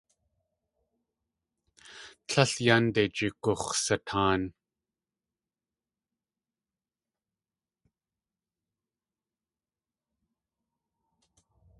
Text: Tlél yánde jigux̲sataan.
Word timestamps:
Tlél 2.29 2.51
yánde 2.65 3.01
jigux̲sataan. 3.15 4.41